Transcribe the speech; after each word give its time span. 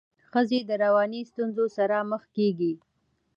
ښځي 0.31 0.59
د 0.69 0.71
رواني 0.83 1.21
ستونزو 1.31 1.65
سره 1.77 1.95
مخ 2.11 2.23
کيږي. 2.35 2.73